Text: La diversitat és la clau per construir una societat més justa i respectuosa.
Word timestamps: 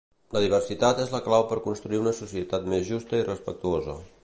La 0.35 0.39
diversitat 0.43 1.01
és 1.03 1.11
la 1.15 1.19
clau 1.27 1.45
per 1.51 1.59
construir 1.67 2.01
una 2.05 2.15
societat 2.21 2.65
més 2.75 2.87
justa 2.91 3.21
i 3.23 3.29
respectuosa. 3.31 3.99